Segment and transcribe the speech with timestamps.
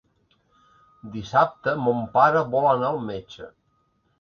[1.17, 3.53] Dissabte mon pare vol anar al metge.